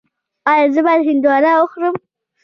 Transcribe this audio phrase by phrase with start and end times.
[0.51, 1.95] ایا زه باید هندواڼه وخورم؟